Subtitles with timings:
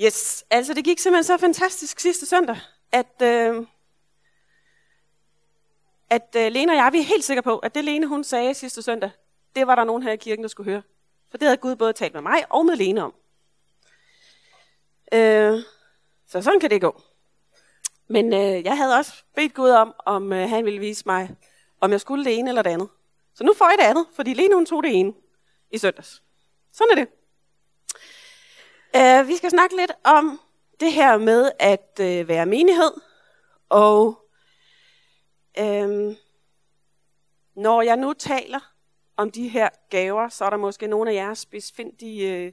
[0.00, 2.56] Yes, altså det gik simpelthen så fantastisk sidste søndag,
[2.92, 3.66] at, øh,
[6.10, 8.54] at øh, Lene og jeg, vi er helt sikre på, at det Lene hun sagde
[8.54, 9.10] sidste søndag,
[9.56, 10.82] det var der nogen her i kirken, der skulle høre.
[11.30, 13.14] For det havde Gud både talt med mig og med Lene om.
[15.12, 15.62] Øh,
[16.26, 17.02] så sådan kan det gå.
[18.08, 21.36] Men øh, jeg havde også bedt Gud om, om øh, han ville vise mig,
[21.80, 22.88] om jeg skulle det ene eller det andet.
[23.34, 25.14] Så nu får jeg det andet, fordi Lene hun tog det ene
[25.70, 26.22] i søndags.
[26.72, 27.17] Sådan er det.
[28.96, 30.40] Uh, vi skal snakke lidt om
[30.80, 32.92] det her med at uh, være menighed.
[33.68, 34.06] Og
[35.60, 36.14] uh,
[37.56, 38.72] når jeg nu taler
[39.16, 42.52] om de her gaver, så er der måske nogle af jer spidsfindige uh,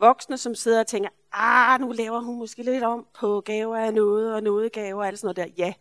[0.00, 3.94] voksne, som sidder og tænker, ah, nu laver hun måske lidt om på gaver af
[3.94, 5.64] noget, og noget gaver og alt sådan noget der.
[5.64, 5.74] Ja,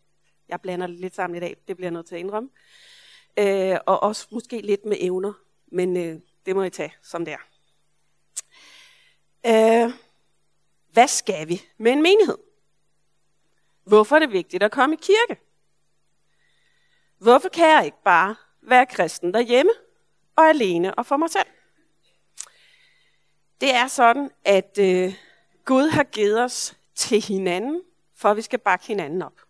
[0.50, 2.50] jeg blander det lidt sammen i dag, det bliver jeg nødt til at indrømme.
[3.42, 5.34] Uh, og også måske lidt med evner,
[5.72, 7.49] men uh, det må I tage, som det er.
[9.46, 9.94] Øh,
[10.92, 12.38] hvad skal vi med en menighed?
[13.84, 15.42] Hvorfor er det vigtigt at komme i kirke?
[17.18, 19.72] Hvorfor kan jeg ikke bare være kristen derhjemme
[20.36, 21.48] og alene og for mig selv?
[23.62, 25.14] Det er sådan, at øh,
[25.66, 27.84] Gud har givet os til hinanden,
[28.16, 29.42] for at vi skal bakke hinanden op.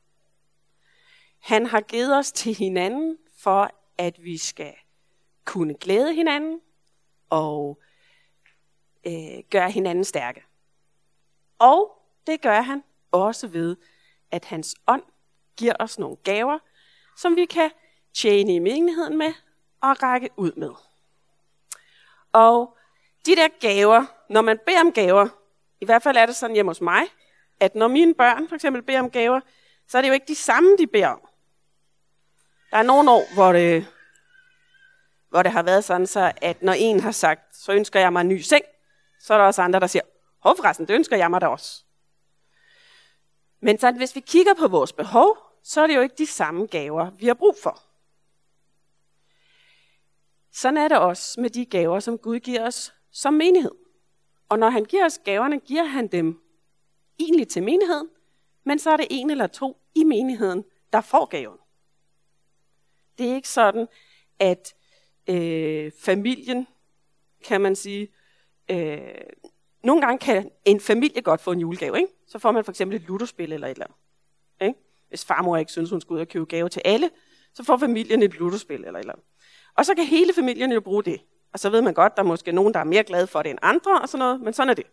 [1.39, 4.73] Han har givet os til hinanden, for at vi skal
[5.45, 6.61] kunne glæde hinanden
[7.30, 7.81] og
[9.08, 10.44] øh, gøre hinanden stærke.
[11.59, 11.92] Og
[12.28, 13.75] det gør han også ved,
[14.31, 15.03] at hans ånd
[15.58, 16.59] giver os nogle gaver,
[17.17, 17.72] som vi kan
[18.14, 19.33] tjene i menigheden med
[19.81, 20.72] og række ud med.
[22.33, 22.78] Og
[23.25, 25.28] de der gaver, når man beder om gaver,
[25.81, 27.03] i hvert fald er det sådan hjemme hos mig,
[27.59, 29.39] at når mine børn for eksempel beder om gaver,
[29.88, 31.22] så er det jo ikke de samme, de beder om.
[32.72, 33.88] Der er nogle år, hvor det,
[35.30, 38.22] hvor det har været sådan, så at når en har sagt, så ønsker jeg mig
[38.22, 38.66] en ny seng,
[39.20, 40.03] så er der også andre, der siger,
[40.39, 41.84] hov forresten, det ønsker jeg mig da også.
[43.59, 46.66] Men så, hvis vi kigger på vores behov, så er det jo ikke de samme
[46.66, 47.84] gaver, vi har brug for.
[50.52, 53.72] Sådan er det også med de gaver, som Gud giver os som menighed.
[54.50, 56.41] Og når han giver os gaverne, giver han dem
[57.19, 58.09] egentlig til menigheden,
[58.63, 61.58] men så er det en eller to i menigheden, der får gaven.
[63.18, 63.88] Det er ikke sådan,
[64.40, 64.75] at
[65.28, 66.68] øh, familien,
[67.44, 68.13] kan man sige,
[68.69, 69.00] øh,
[69.84, 71.97] nogle gange kan en familie godt få en julegave.
[71.97, 72.13] Ikke?
[72.28, 73.97] Så får man for eksempel et ludospil eller et eller andet.
[74.62, 74.80] Ikke?
[75.09, 77.09] Hvis farmor ikke synes, hun skal ud og købe gave til alle,
[77.53, 79.25] så får familien et ludospil eller et eller andet.
[79.78, 81.22] Og så kan hele familien jo bruge det.
[81.53, 83.50] Og så ved man godt, der er måske nogen, der er mere glade for det
[83.50, 84.85] end andre og sådan noget, men sådan er det.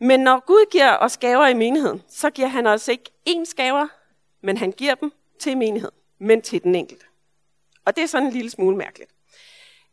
[0.00, 3.86] Men når Gud giver os gaver i menigheden, så giver han os ikke ens gaver,
[4.42, 7.06] men han giver dem til menigheden, men til den enkelte.
[7.84, 9.10] Og det er sådan en lille smule mærkeligt.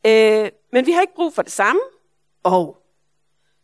[0.05, 1.81] Øh, men vi har ikke brug for det samme,
[2.43, 2.77] og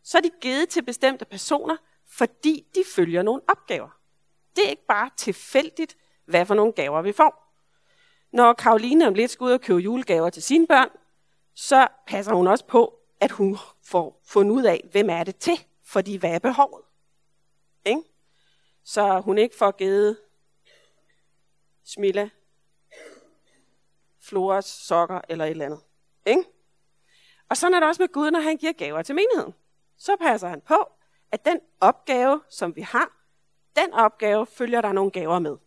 [0.03, 1.77] så er de givet til bestemte personer,
[2.07, 3.89] fordi de følger nogle opgaver.
[4.55, 7.43] Det er ikke bare tilfældigt, hvad for nogle gaver vi får.
[8.31, 10.89] Når Karoline om lidt skal ud og købe julegaver til sine børn,
[11.53, 15.65] så passer hun også på, at hun får fundet ud af, hvem er det til,
[15.83, 16.83] fordi hvad er behovet.
[17.85, 18.01] Ikke?
[18.83, 20.17] Så hun ikke får givet
[21.83, 22.29] Smilla,
[24.21, 25.79] Floras sokker eller et eller andet.
[26.25, 26.43] Ikke?
[27.49, 29.53] Og sådan er det også med Gud, når han giver gaver til menigheden.
[29.97, 30.91] Så passer han på,
[31.31, 33.17] at den opgave, som vi har,
[33.75, 35.57] den opgave følger der nogle gaver med.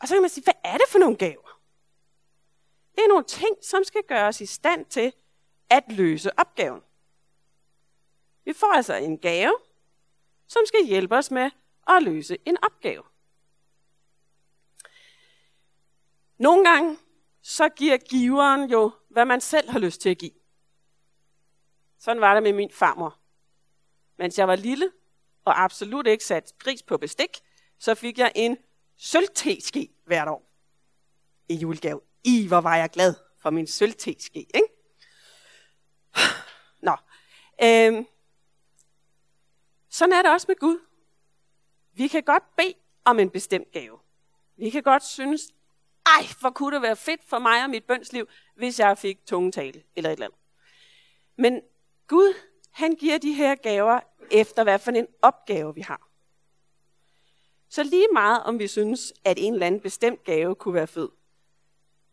[0.00, 1.60] Og så kan man sige, hvad er det for nogle gaver?
[2.94, 5.12] Det er nogle ting, som skal gøre os i stand til
[5.70, 6.80] at løse opgaven.
[8.44, 9.56] Vi får altså en gave,
[10.46, 11.50] som skal hjælpe os med
[11.88, 13.02] at løse en opgave.
[16.38, 16.98] Nogle gange
[17.42, 20.39] så giver giveren jo, hvad man selv har lyst til at give.
[22.00, 23.18] Sådan var det med min farmor.
[24.18, 24.92] Mens jeg var lille
[25.44, 27.40] og absolut ikke sat pris på bestik,
[27.78, 28.58] så fik jeg en
[28.96, 30.50] sølvteske hvert år
[31.48, 32.00] i julegave.
[32.24, 34.68] I, hvor var jeg glad for min sølvteske, ikke?
[36.82, 36.96] Nå.
[37.62, 38.06] Øhm.
[39.90, 40.78] Sådan er det også med Gud.
[41.92, 42.74] Vi kan godt bede
[43.04, 43.98] om en bestemt gave.
[44.56, 45.42] Vi kan godt synes,
[46.06, 49.82] ej, hvor kunne det være fedt for mig og mit bønsliv, hvis jeg fik tungetale
[49.96, 50.40] eller et eller andet.
[51.36, 51.62] Men
[52.10, 52.34] Gud,
[52.70, 56.10] han giver de her gaver efter, hvad for en opgave vi har.
[57.68, 61.08] Så lige meget om vi synes, at en eller anden bestemt gave kunne være fed,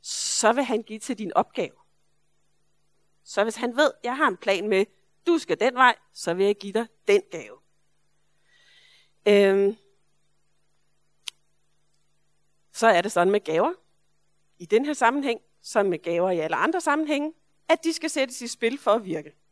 [0.01, 1.75] så vil han give til din opgave.
[3.23, 4.85] Så hvis han ved, at jeg har en plan med,
[5.27, 7.59] du skal den vej, så vil jeg give dig den gave.
[9.27, 9.77] Øhm,
[12.71, 13.73] så er det sådan med gaver.
[14.57, 17.33] I den her sammenhæng, som med gaver i alle andre sammenhænge,
[17.69, 19.46] at de skal sættes i spil for at virke.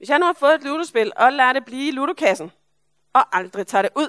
[0.00, 2.50] Hvis jeg nu har fået et ludospil og lader det blive i ludokassen,
[3.12, 4.08] og aldrig tager det ud,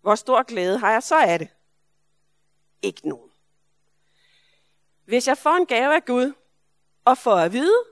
[0.00, 1.48] hvor stor glæde har jeg så af det?
[2.82, 3.30] Ikke nogen.
[5.04, 6.32] Hvis jeg får en gave af Gud,
[7.04, 7.84] og får at vide,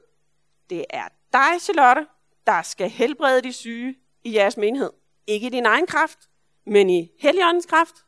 [0.70, 2.06] det er dig, Charlotte,
[2.46, 4.90] der skal helbrede de syge i jeres menighed.
[5.26, 6.18] Ikke i din egen kraft,
[6.64, 8.06] men i Helligåndens kraft.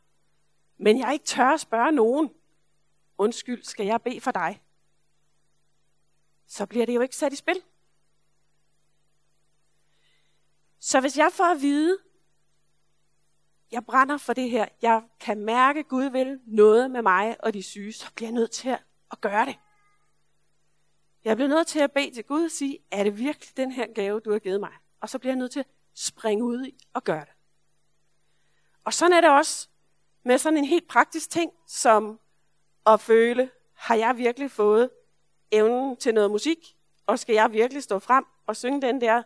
[0.79, 2.31] Men jeg ikke tør at spørge nogen.
[3.19, 4.63] Undskyld, skal jeg bede for dig?
[6.47, 7.63] Så bliver det jo ikke sat i spil.
[10.81, 11.99] Så hvis jeg får at vide,
[13.71, 17.55] jeg brænder for det her, jeg kan mærke, at Gud vil noget med mig og
[17.55, 18.79] de syge, så bliver jeg nødt til
[19.11, 19.59] at gøre det.
[21.25, 23.87] Jeg bliver nødt til at bede til Gud og sige, er det virkelig den her
[23.95, 24.73] gave, du har givet mig?
[25.01, 27.33] Og så bliver jeg nødt til at springe ud i og gøre det.
[28.85, 29.69] Og sådan er det også
[30.25, 32.21] med sådan en helt praktisk ting, som
[32.87, 34.91] at føle, har jeg virkelig fået
[35.51, 36.77] evnen til noget musik?
[37.07, 39.23] Og skal jeg virkelig stå frem og synge den der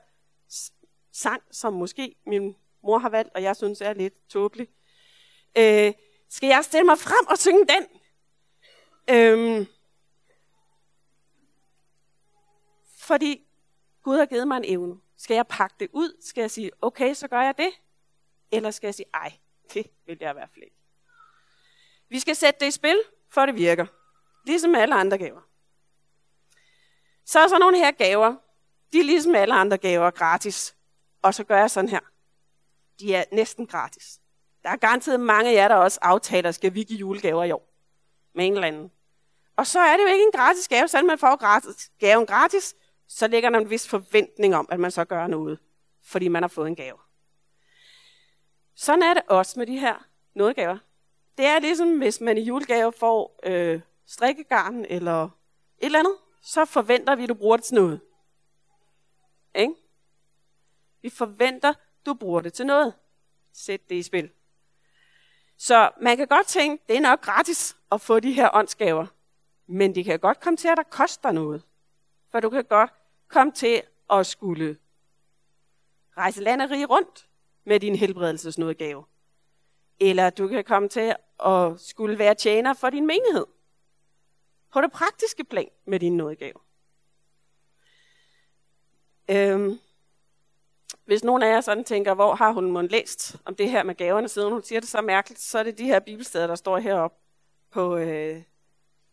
[1.14, 4.68] sang, som måske min mor har valgt, og jeg synes er lidt tåbelig?
[5.58, 5.92] Øh,
[6.28, 7.86] skal jeg stille mig frem og synge den?
[9.10, 9.66] Øhm,
[12.98, 13.46] fordi
[14.02, 15.00] Gud har givet mig en evne.
[15.16, 16.16] Skal jeg pakke det ud?
[16.20, 17.70] Skal jeg sige, okay, så gør jeg det?
[18.52, 19.32] Eller skal jeg sige, ej,
[19.74, 20.76] det vil jeg i hvert fald ikke.
[22.08, 23.86] Vi skal sætte det i spil, for det virker.
[24.46, 25.40] Ligesom alle andre gaver.
[27.24, 28.36] Så er så nogle her gaver.
[28.92, 30.73] De er ligesom alle andre gaver gratis.
[31.24, 32.00] Og så gør jeg sådan her.
[33.00, 34.20] De er næsten gratis.
[34.62, 37.68] Der er garanteret mange af jer, der også aftaler, skal vi give julegaver i år.
[38.34, 38.90] Med en eller anden.
[39.56, 42.74] Og så er det jo ikke en gratis gave, selvom man får gratis, gaven gratis,
[43.08, 45.58] så ligger der en vis forventning om, at man så gør noget,
[46.02, 46.98] fordi man har fået en gave.
[48.74, 50.78] Sådan er det også med de her nådegaver.
[51.38, 55.30] Det er ligesom, hvis man i julegave får øh, strikkegarn eller et
[55.80, 58.00] eller andet, så forventer vi, at du bruger det til noget.
[59.54, 59.74] Ikke?
[61.04, 61.72] Vi forventer,
[62.06, 62.94] du bruger det til noget.
[63.52, 64.30] Sæt det i spil.
[65.56, 69.06] Så man kan godt tænke, det er nok gratis at få de her åndsgaver.
[69.66, 71.62] Men det kan godt komme til, at der koster noget.
[72.30, 72.90] For du kan godt
[73.28, 74.78] komme til at skulle
[76.16, 77.28] rejse land og rige rundt
[77.64, 79.04] med din helbredelsesnådegave.
[80.00, 81.14] Eller du kan komme til
[81.44, 83.46] at skulle være tjener for din menighed.
[84.72, 86.58] På det praktiske plan med din nådegave.
[89.28, 89.78] Øhm,
[91.04, 93.94] hvis nogen af jer sådan tænker, hvor har hun måske læst om det her med
[93.94, 96.78] gaverne, siden hun siger det så mærkeligt, så er det de her bibelsteder, der står
[96.78, 97.16] heroppe
[97.70, 98.42] på øh,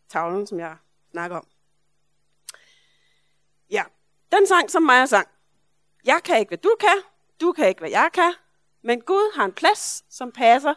[0.08, 0.76] tavlen, som jeg
[1.10, 1.46] snakker om.
[3.70, 3.84] Ja,
[4.32, 5.28] den sang, som Maja sang.
[6.04, 7.02] Jeg kan ikke, hvad du kan.
[7.40, 8.34] Du kan ikke, hvad jeg kan.
[8.82, 10.74] Men Gud har en plads, som passer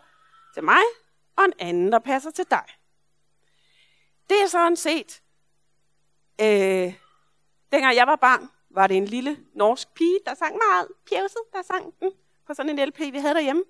[0.54, 0.84] til mig,
[1.36, 2.66] og en anden, der passer til dig.
[4.30, 5.22] Det er sådan set,
[6.42, 6.94] øh,
[7.72, 11.62] dengang jeg var barn, var det en lille norsk pige, der sang meget pjævset, der
[11.62, 12.12] sang den
[12.48, 13.63] på sådan en LP, vi havde derhjemme.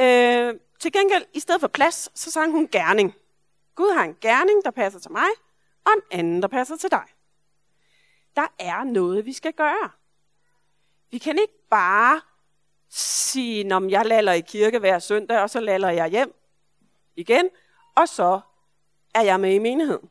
[0.00, 3.14] Øh, til gengæld, i stedet for plads, så sang hun gerning.
[3.74, 5.28] Gud har en gerning, der passer til mig,
[5.84, 7.04] og en anden, der passer til dig.
[8.36, 9.90] Der er noget, vi skal gøre.
[11.10, 12.20] Vi kan ikke bare
[12.88, 16.34] sige, om jeg laller i kirke hver søndag, og så laller jeg hjem
[17.16, 17.48] igen,
[17.94, 18.40] og så
[19.14, 20.10] er jeg med i menigheden.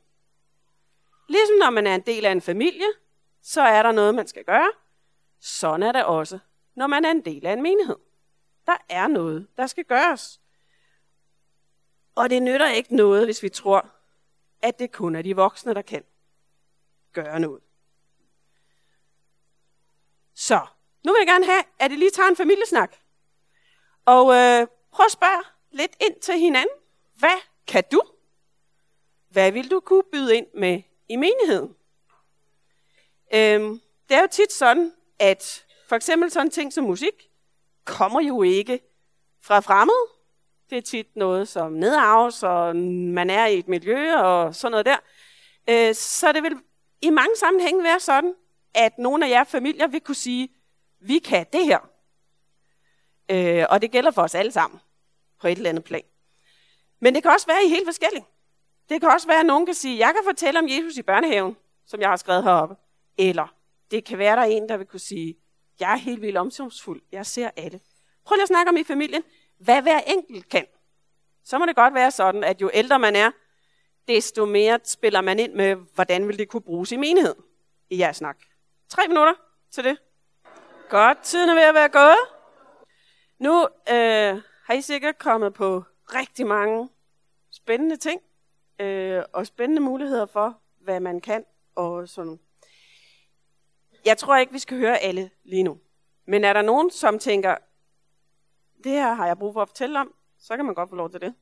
[1.30, 2.86] Ligesom når man er en del af en familie,
[3.42, 4.72] så er der noget, man skal gøre.
[5.40, 6.40] Sådan er det også,
[6.76, 7.96] når man er en del af en menighed.
[8.66, 10.42] Der er noget, der skal gøres.
[12.16, 13.90] Og det nytter ikke noget, hvis vi tror,
[14.62, 16.04] at det kun er de voksne, der kan
[17.14, 17.62] gøre noget.
[20.34, 20.66] Så,
[21.06, 22.96] nu vil jeg gerne have, at I lige tager en familiesnak.
[24.06, 26.76] Og øh, prøv at spørge lidt ind til hinanden.
[27.14, 28.02] Hvad kan du?
[29.30, 31.76] Hvad vil du kunne byde ind med i menigheden?
[33.34, 37.30] Øhm, det er jo tit sådan, at for eksempel sådan ting som musik,
[37.86, 38.80] kommer jo ikke
[39.42, 39.98] fra fremmede.
[40.70, 44.86] Det er tit noget som nedarves, og man er i et miljø og sådan noget
[44.86, 44.98] der.
[45.70, 46.58] Øh, så det vil
[47.02, 48.36] i mange sammenhænge være sådan,
[48.74, 50.50] at nogle af jer familier vil kunne sige,
[51.00, 51.80] vi kan det her.
[53.32, 54.80] Øh, og det gælder for os alle sammen
[55.42, 56.04] på et eller andet plan.
[57.02, 58.26] Men det kan også være, I helt forskelligt.
[58.90, 61.58] Det kan også være, at nogen kan sige, jeg kan fortælle om Jesus i børnehaven,
[61.86, 62.76] som jeg har skrevet heroppe.
[63.20, 63.56] Eller
[63.92, 65.36] det kan være, der er en, der vil kunne sige,
[65.80, 67.02] jeg er helt vildt omsorgsfuld.
[67.12, 67.80] Jeg ser alle.
[68.26, 69.24] Prøv lige at snakke om i familien.
[69.58, 70.66] Hvad hver enkelt kan.
[71.44, 73.32] Så må det godt være sådan, at jo ældre man er,
[74.08, 77.36] desto mere spiller man ind med, hvordan vil det kunne bruges i menighed
[77.90, 78.38] i jeres snak.
[78.90, 79.34] Tre minutter
[79.72, 79.98] til det.
[80.90, 82.20] Godt, tiden er ved at være gået.
[83.40, 85.84] Nu øh, har I sikkert kommet på
[86.16, 86.90] rigtig mange
[87.52, 88.22] spændende ting,
[88.80, 91.46] øh, og spændende muligheder for, hvad man kan,
[91.76, 92.40] og sådan
[94.06, 95.80] jeg tror ikke, vi skal høre alle lige nu.
[96.26, 97.58] Men er der nogen, som tænker,
[98.84, 101.12] det her har jeg brug for at fortælle om, så kan man godt få lov
[101.12, 101.34] til det.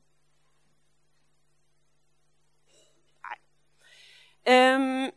[3.22, 3.38] Nej.
[4.56, 5.10] Øhm,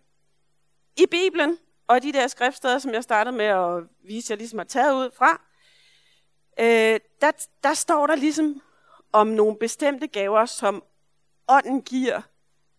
[0.97, 1.57] I Bibelen,
[1.87, 5.11] og de der skriftsteder, som jeg startede med at vise, jeg ligesom har taget ud
[5.11, 5.41] fra,
[6.59, 7.31] øh, der,
[7.63, 8.61] der står der ligesom
[9.11, 10.83] om nogle bestemte gaver, som
[11.47, 12.21] ånden giver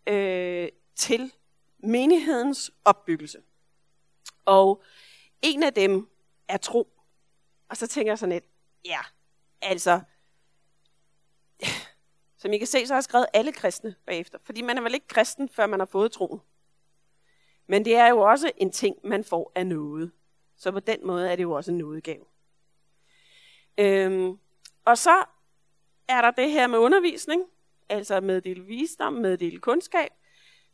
[0.06, 1.32] øh, til
[1.78, 3.42] menighedens opbyggelse.
[4.44, 4.82] Og
[5.42, 6.08] en af dem
[6.48, 6.88] er tro.
[7.68, 8.44] Og så tænker jeg sådan lidt,
[8.84, 9.00] ja,
[9.62, 10.00] altså,
[12.40, 14.38] som I kan se, så har jeg skrevet alle kristne bagefter.
[14.42, 16.40] Fordi man er vel ikke kristen, før man har fået troen.
[17.66, 20.12] Men det er jo også en ting, man får af noget.
[20.56, 22.24] Så på den måde er det jo også en nådegave.
[23.78, 24.38] Øhm,
[24.84, 25.24] og så
[26.08, 27.44] er der det her med undervisning,
[27.88, 30.10] altså meddele visdom, meddele kundskab.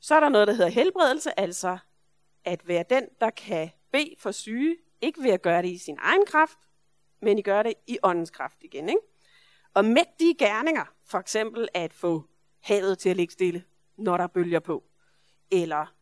[0.01, 1.79] Så er der noget, der hedder helbredelse, altså
[2.49, 5.97] at være den, der kan bede for syge, ikke ved at gøre det i sin
[6.01, 6.59] egen kraft,
[7.21, 8.89] men I gør det i åndens kraft igen.
[8.89, 9.01] Ikke?
[9.75, 12.25] Og mægtige gerninger, for eksempel at få
[12.61, 13.65] havet til at ligge stille,
[13.97, 14.85] når der bølger på,
[15.51, 15.95] eller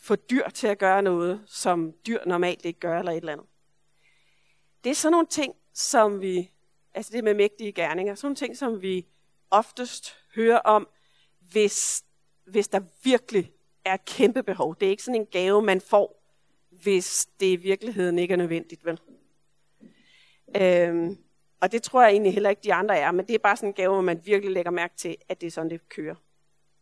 [0.00, 3.46] få dyr til at gøre noget, som dyr normalt ikke gør, eller et eller andet.
[4.84, 6.52] Det er sådan nogle ting, som vi,
[6.94, 9.06] altså det med mægtige gerninger, sådan nogle ting, som vi
[9.50, 10.88] oftest hører om,
[11.40, 12.04] hvis,
[12.46, 13.52] hvis der virkelig
[13.86, 14.76] er et kæmpe behov.
[14.80, 16.22] Det er ikke sådan en gave, man får,
[16.70, 19.00] hvis det i virkeligheden ikke er nødvendigt, vel?
[20.56, 21.18] Øhm,
[21.60, 23.68] og det tror jeg egentlig heller ikke, de andre er, men det er bare sådan
[23.68, 26.14] en gave, hvor man virkelig lægger mærke til, at det er sådan, det kører.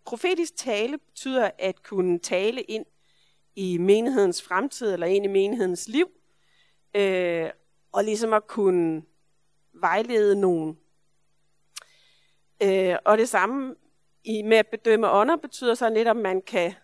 [0.05, 2.87] Profetisk tale betyder at kunne tale ind
[3.57, 6.11] i menighedens fremtid, eller ind i menighedens liv,
[6.97, 7.51] øh,
[7.93, 9.03] og ligesom at kunne
[9.73, 10.79] vejlede nogen.
[12.63, 13.75] Øh, og det samme
[14.25, 16.75] i, med at bedømme ånder betyder så netop, at man kan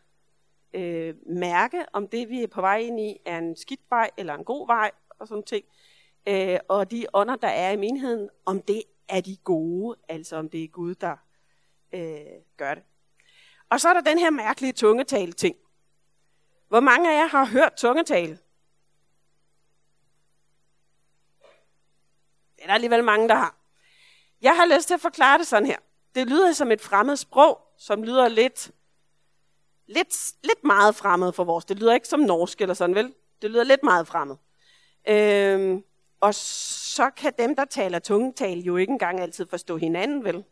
[0.75, 4.35] øh, mærke, om det vi er på vej ind i er en skidt vej eller
[4.35, 5.65] en god vej og sådan ting.
[6.27, 10.51] Øh, og de ånder, der er i menigheden, om det er de gode, altså om
[10.51, 11.17] det er Gud, der
[11.93, 12.83] øh, gør det.
[13.71, 15.57] Og så er der den her mærkelige tungetale ting.
[16.69, 18.39] Hvor mange af jer har hørt tungetale?
[22.57, 23.57] Det er der alligevel mange, der har.
[24.41, 25.79] Jeg har lyst til at forklare det sådan her.
[26.15, 28.71] Det lyder som et fremmed sprog, som lyder lidt,
[29.91, 31.65] lidt, lidt meget fremmed for vores.
[31.65, 33.15] Det lyder ikke som norsk eller sådan, vel?
[33.43, 34.37] Det lyder lidt meget fremmed.
[35.09, 35.85] Øhm,
[36.21, 40.45] og så kan dem, der taler tungetal, jo ikke engang altid forstå hinanden, vel?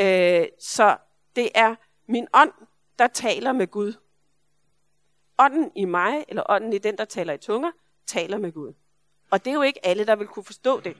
[0.00, 0.96] Øh, så
[1.36, 1.74] det er
[2.08, 2.52] min ånd,
[2.98, 3.94] der taler med Gud.
[5.38, 7.70] Ånden i mig, eller ånden i den, der taler i tunger,
[8.06, 8.72] taler med Gud.
[9.30, 10.96] Og det er jo ikke alle, der vil kunne forstå det.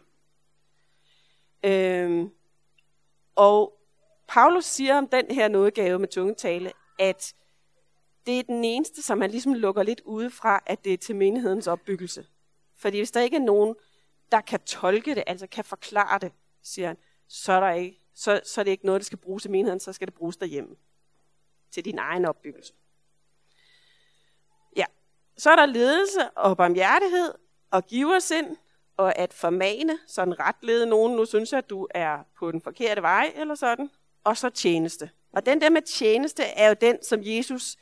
[1.64, 2.30] Øhm,
[3.34, 3.81] og
[4.28, 7.34] Paulus siger om den her nådegave med tungetale, at
[8.26, 11.66] det er den eneste, som han ligesom lukker lidt udefra, at det er til menighedens
[11.66, 12.26] opbyggelse.
[12.76, 13.76] Fordi hvis der ikke er nogen,
[14.32, 16.96] der kan tolke det, altså kan forklare det, siger han,
[17.28, 19.80] så er, der ikke, så, så er det ikke noget, der skal bruges i menigheden,
[19.80, 20.76] så skal det bruges derhjemme.
[21.70, 22.72] Til din egen opbyggelse.
[24.76, 24.84] Ja,
[25.36, 27.34] så er der ledelse og barmhjertighed
[27.70, 28.56] og giversind
[28.96, 33.02] og at formane, sådan retlede nogen, nu synes jeg, at du er på den forkerte
[33.02, 33.90] vej, eller sådan.
[34.24, 35.10] Og så tjeneste.
[35.32, 37.76] Og den der med tjeneste er jo den, som Jesus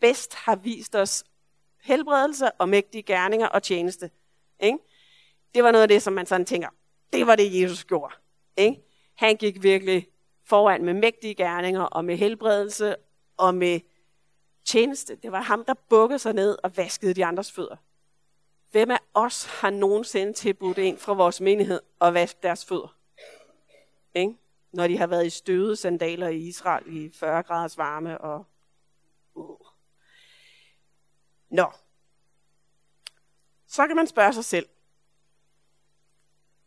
[0.00, 1.24] bedst har vist os
[1.82, 4.10] helbredelse og mægtige gerninger og tjeneste.
[4.60, 4.78] Ikke?
[5.54, 6.68] Det var noget af det, som man sådan tænker,
[7.12, 8.14] det var det, Jesus gjorde.
[8.56, 8.82] Ikke?
[9.14, 10.08] Han gik virkelig
[10.44, 12.96] foran med mægtige gerninger og med helbredelse
[13.36, 13.80] og med
[14.64, 15.16] tjeneste.
[15.16, 17.76] Det var ham, der bukkede sig ned og vaskede de andres fødder.
[18.70, 22.96] Hvem af os har nogensinde tilbudt en fra vores menighed at vaske deres fødder?
[24.14, 24.34] Ikke?
[24.72, 28.20] Når de har været i støvede sandaler i Israel i 40 graders varme.
[28.20, 28.44] Og...
[29.34, 29.66] Uh.
[31.50, 31.72] Nå,
[33.66, 34.68] så kan man spørge sig selv,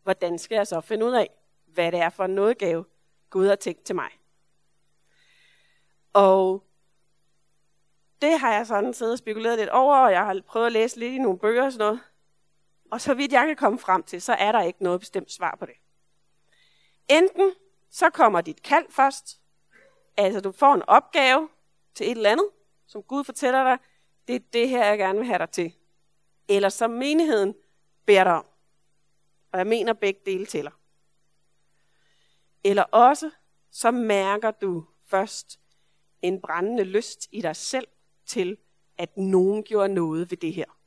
[0.02, 1.30] hvordan skal jeg så finde ud af,
[1.64, 2.84] hvad det er for en nådegave,
[3.30, 4.10] Gud har tænkt til mig?
[6.12, 6.64] Og
[8.22, 10.98] det har jeg sådan siddet og spekuleret lidt over, og jeg har prøvet at læse
[10.98, 12.00] lidt i nogle bøger og sådan noget.
[12.90, 15.56] Og så vidt jeg kan komme frem til, så er der ikke noget bestemt svar
[15.58, 15.74] på det.
[17.08, 17.52] Enten
[17.94, 19.40] så kommer dit kald først,
[20.16, 21.48] altså du får en opgave
[21.94, 22.50] til et eller andet,
[22.86, 23.78] som Gud fortæller dig,
[24.28, 25.74] det er det her, jeg gerne vil have dig til
[26.48, 27.54] eller som menigheden
[28.06, 28.46] beder dig om.
[29.52, 30.70] Og jeg mener begge dele tæller.
[32.64, 33.30] Eller også,
[33.70, 35.60] så mærker du først
[36.22, 37.88] en brændende lyst i dig selv
[38.26, 38.58] til,
[38.98, 40.78] at nogen gjorde noget ved det her.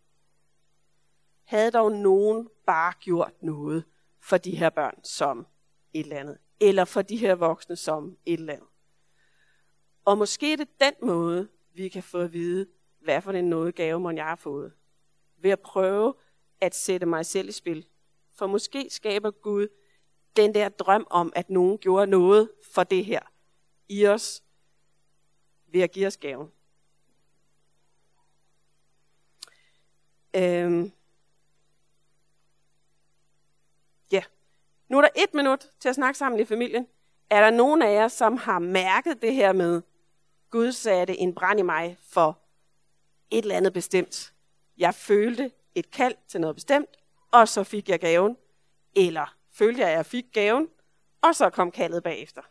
[1.44, 3.86] Havde dog nogen bare gjort noget
[4.20, 5.48] for de her børn som
[5.94, 8.68] et eller andet, eller for de her voksne som et eller andet.
[10.06, 12.68] Og måske er det den måde, vi kan få at vide,
[13.00, 14.74] hvad for en nådegave, man jeg har fået.
[15.38, 16.14] Ved at prøve
[16.62, 17.86] at sætte mig selv i spil.
[18.34, 19.68] For måske skaber Gud
[20.36, 23.20] den der drøm om, at nogen gjorde noget for det her
[23.90, 24.44] i os,
[25.68, 26.52] ved at give os gaven.
[30.36, 30.92] Øhm.
[34.90, 36.88] Nu er der et minut til at snakke sammen i familien.
[37.30, 39.82] Er der nogen af jer, som har mærket det her med,
[40.50, 42.40] Gud satte en brand i mig for
[43.32, 44.34] et eller andet bestemt.
[44.78, 46.90] Jeg følte et kald til noget bestemt,
[47.32, 48.38] og så fik jeg gaven.
[48.96, 50.70] Eller følte jeg, at jeg fik gaven,
[51.22, 52.42] og så kom kaldet bagefter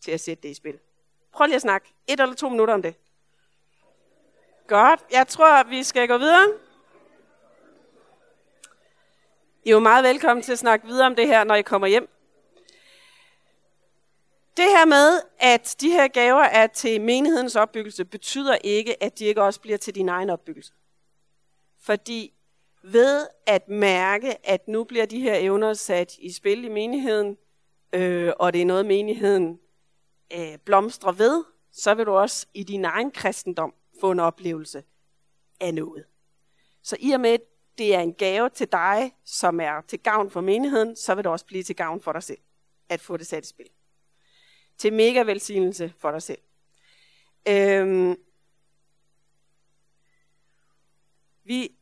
[0.00, 0.78] til at sætte det i spil.
[1.32, 2.94] Prøv lige at snakke et eller to minutter om det.
[4.66, 5.04] Godt.
[5.12, 6.65] Jeg tror, vi skal gå videre.
[9.66, 11.86] I er jo meget velkommen til at snakke videre om det her, når I kommer
[11.86, 12.08] hjem.
[14.56, 19.24] Det her med, at de her gaver er til menighedens opbyggelse, betyder ikke, at de
[19.24, 20.72] ikke også bliver til din egen opbyggelse.
[21.80, 22.32] Fordi
[22.82, 27.36] ved at mærke, at nu bliver de her evner sat i spil i menigheden,
[27.92, 29.60] øh, og det er noget, menigheden
[30.32, 34.84] øh, blomstrer ved, så vil du også i din egen kristendom få en oplevelse
[35.60, 36.04] af noget.
[36.82, 37.40] Så i og med, at
[37.78, 41.32] det er en gave til dig, som er til gavn for menigheden, så vil det
[41.32, 42.38] også blive til gavn for dig selv,
[42.88, 43.68] at få det sat i spil.
[44.78, 46.38] Til mega velsignelse for dig selv.
[47.48, 48.16] Øhm,
[51.44, 51.76] vi,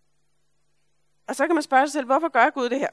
[1.27, 2.91] og så kan man spørge sig selv, hvorfor gør Gud det her?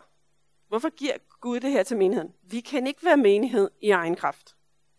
[0.67, 2.33] Hvorfor giver Gud det her til menigheden?
[2.41, 4.55] Vi kan ikke være menighed i egen kraft.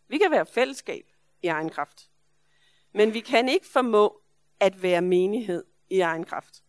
[0.08, 1.06] Vi kan være fællesskab
[1.42, 2.10] i egen kraft.
[2.94, 4.22] Men vi kan ikke formå
[4.60, 6.62] at være menighed i egen kraft.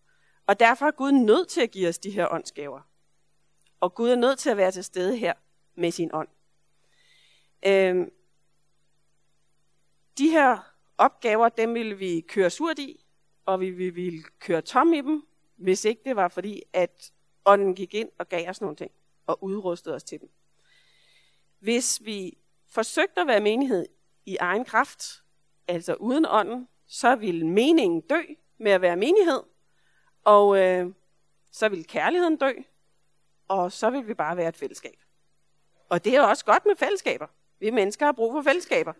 [0.48, 2.82] Og derfor er Gud nødt til at give os de her åndsgaver.
[3.80, 5.34] Og Gud er nødt til at være til stede her
[5.76, 6.28] med sin ånd.
[7.66, 8.12] Øhm,
[10.18, 13.06] de her opgaver, dem ville vi køre surt i,
[13.46, 17.14] og vi ville køre tom i dem, hvis ikke det var fordi, at
[17.46, 18.92] ånden gik ind og gav os nogle ting,
[19.28, 20.32] og udrustede os til dem.
[21.60, 23.86] Hvis vi forsøgte at være menighed
[24.26, 25.24] i egen kraft,
[25.68, 28.22] altså uden ånden, så ville meningen dø
[28.58, 29.44] med at være menighed,
[30.24, 30.94] og øh,
[31.52, 32.52] så vil kærligheden dø,
[33.48, 35.00] og så vil vi bare være et fællesskab.
[35.90, 37.28] Og det er jo også godt med fællesskaber.
[37.60, 38.94] Vi mennesker har brug for fællesskaber.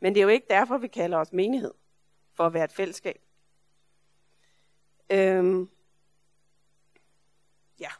[0.00, 1.74] Men det er jo ikke derfor, vi kalder os menighed,
[2.34, 3.22] for at være et fællesskab.
[5.10, 5.70] Øhm,
[7.80, 7.90] ja.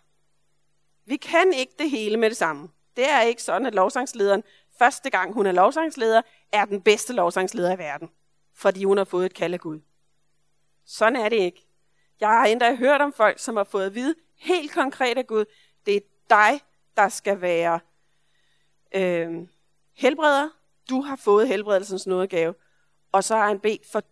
[1.05, 2.69] Vi kan ikke det hele med det samme.
[2.97, 4.43] Det er ikke sådan, at lovsangslederen,
[4.79, 6.23] første gang hun er lovsangsleder,
[6.53, 8.11] er den bedste lovsangsleder i verden,
[8.55, 9.81] fordi hun har fået et kald af Gud.
[10.85, 11.68] Sådan er det ikke.
[12.21, 15.45] Jeg har endda hørt om folk, som har fået at vide helt konkret af Gud,
[15.87, 16.01] det er
[16.31, 16.61] dig,
[16.97, 17.81] der skal være
[18.95, 19.49] øh,
[19.95, 20.49] helbreder.
[20.91, 22.55] Du har fået helbredelsens nådegave.
[23.13, 24.03] Og så har han bedt for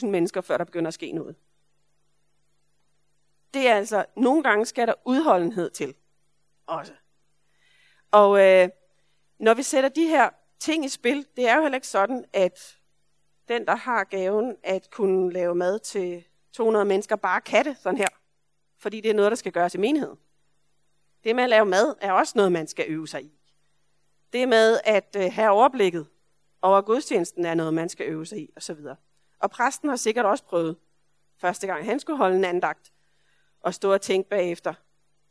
[0.00, 1.36] 2.000 mennesker, før der begynder at ske noget.
[3.54, 5.94] Det er altså, nogle gange skal der udholdenhed til.
[6.66, 6.92] Også.
[8.10, 8.68] Og øh,
[9.38, 12.78] når vi sætter de her ting i spil, det er jo heller ikke sådan, at
[13.48, 16.24] den, der har gaven at kunne lave mad til
[16.56, 18.08] 200 mennesker bare katte sådan her.
[18.78, 20.18] Fordi det er noget, der skal gøres i menigheden.
[21.24, 23.32] Det med at lave mad er også noget, man skal øve sig i.
[24.32, 26.06] Det med at øh, have overblikket
[26.62, 28.76] over gudstjenesten er noget, man skal øve sig i, osv.
[29.40, 30.76] Og præsten har sikkert også prøvet,
[31.38, 32.92] første gang han skulle holde en andagt,
[33.60, 34.74] og stå og tænke bagefter,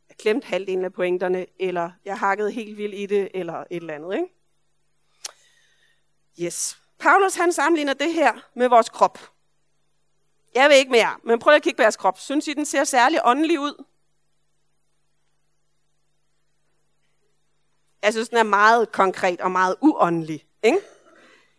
[0.09, 3.93] jeg klemt halvdelen af pointerne, eller jeg hakkede helt vildt i det, eller et eller
[3.93, 4.15] andet.
[4.15, 4.27] Ikke?
[6.41, 6.77] Yes.
[6.99, 9.34] Paulus han sammenligner det her med vores krop.
[10.55, 12.19] Jeg ved ikke mere, men prøv at kigge på jeres krop.
[12.19, 13.83] Synes I, den ser særlig åndelig ud?
[18.03, 20.47] Jeg synes, den er meget konkret og meget uåndelig.
[20.63, 20.77] Ikke?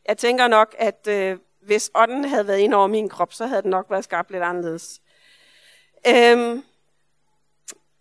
[0.08, 3.62] Jeg tænker nok, at øh, hvis ånden havde været ind over min krop, så havde
[3.62, 5.00] den nok været skabt lidt anderledes.
[6.08, 6.64] Øhm,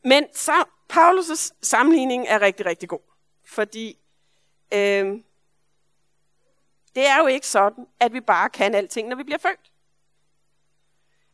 [0.04, 3.00] men så, Paulus' sammenligning er rigtig, rigtig god.
[3.48, 4.00] Fordi
[4.74, 5.24] øhm,
[6.96, 9.72] det er jo ikke sådan, at vi bare kan alting, når vi bliver født.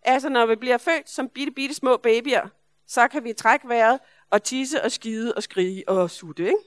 [0.03, 2.47] Altså, når vi bliver født som bitte, bitte små babyer,
[2.87, 6.57] så kan vi trække vejret og tisse og skide og skrige og sutte, ikke?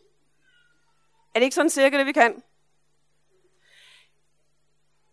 [1.34, 2.42] Er det ikke sådan cirka det, vi kan?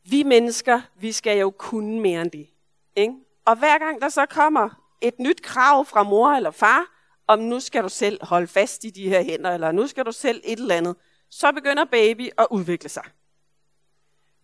[0.03, 2.47] Vi mennesker, vi skal jo kunne mere end det.
[2.95, 3.13] Ikke?
[3.45, 4.69] Og hver gang der så kommer
[5.01, 6.86] et nyt krav fra mor eller far,
[7.27, 10.12] om nu skal du selv holde fast i de her hænder, eller nu skal du
[10.12, 10.95] selv et eller andet,
[11.29, 13.03] så begynder baby at udvikle sig.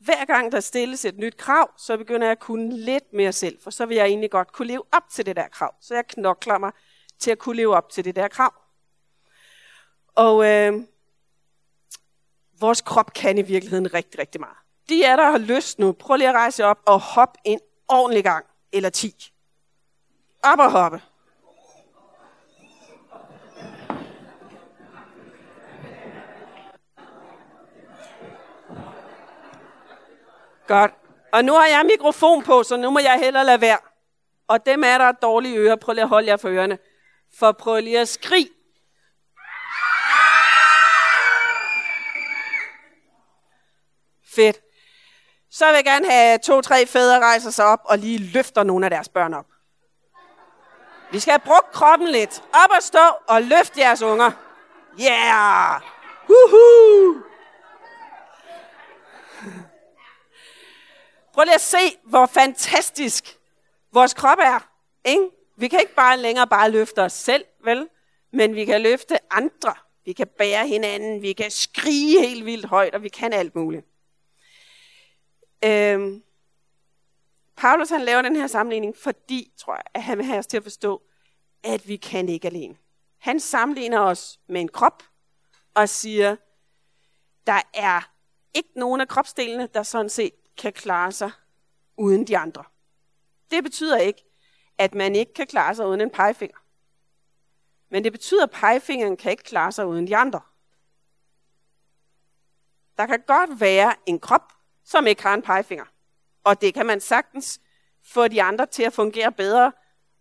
[0.07, 3.61] Hver gang der stilles et nyt krav, så begynder jeg at kunne lidt mere selv,
[3.61, 5.75] for så vil jeg egentlig godt kunne leve op til det der krav.
[5.81, 6.71] Så jeg knokler mig
[7.19, 8.53] til at kunne leve op til det der krav.
[10.15, 10.73] Og øh,
[12.59, 14.57] vores krop kan i virkeligheden rigtig, rigtig meget.
[14.89, 18.23] De er der har lyst nu, prøv lige at rejse op og hop ind ordentlig
[18.23, 18.45] gang.
[18.71, 19.33] Eller 10.
[20.43, 21.01] Op og hoppe.
[30.67, 30.91] Godt.
[31.33, 33.77] Og nu har jeg mikrofon på, så nu må jeg hellere lade være.
[34.47, 35.75] Og dem er der dårlige ører.
[35.75, 36.77] Prøv lige at holde jer for ørerne.
[37.39, 38.49] For prøv lige at skrige.
[44.35, 44.59] Fedt.
[45.51, 48.89] Så vil jeg gerne have to-tre fædre rejser sig op og lige løfter nogle af
[48.89, 49.45] deres børn op.
[51.11, 52.43] Vi skal have brugt kroppen lidt.
[52.53, 54.31] Op og stå og løft jeres unger.
[55.01, 55.81] Yeah!
[56.29, 57.23] Woohoo!
[61.37, 63.37] Prøv lige at se, hvor fantastisk
[63.93, 64.69] vores krop er.
[65.05, 65.29] Ikke?
[65.57, 67.89] Vi kan ikke bare længere bare løfte os selv, vel?
[68.33, 69.73] Men vi kan løfte andre.
[70.05, 71.21] Vi kan bære hinanden.
[71.21, 73.85] Vi kan skrige helt vildt højt, og vi kan alt muligt.
[75.65, 76.23] Øhm,
[77.57, 80.57] Paulus han laver den her sammenligning, fordi, tror jeg, at han vil have os til
[80.57, 81.01] at forstå,
[81.63, 82.77] at vi kan ikke alene.
[83.17, 85.03] Han sammenligner os med en krop
[85.73, 86.35] og siger,
[87.47, 88.11] der er
[88.53, 91.31] ikke nogen af kropsdelene, der sådan set kan klare sig
[91.97, 92.63] uden de andre.
[93.51, 94.23] Det betyder ikke,
[94.77, 96.57] at man ikke kan klare sig uden en pegefinger.
[97.89, 100.41] Men det betyder, at pegefingeren kan ikke klare sig uden de andre.
[102.97, 105.85] Der kan godt være en krop, som ikke har en pegefinger.
[106.43, 107.61] Og det kan man sagtens
[108.03, 109.71] få de andre til at fungere bedre